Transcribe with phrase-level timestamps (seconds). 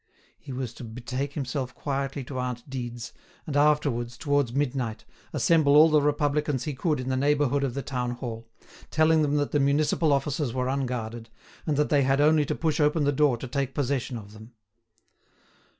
[0.39, 3.13] He was to betake himself quietly to aunt Dide's,
[3.45, 7.83] and afterwards, towards midnight, assemble all the Republicans he could in the neighbourhood of the
[7.83, 8.47] town hall,
[8.89, 11.29] telling them that the municipal offices were unguarded,
[11.67, 14.53] and that they had only to push open the door to take possession of them.